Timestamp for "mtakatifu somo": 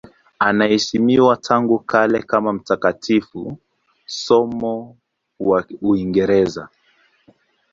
2.53-4.97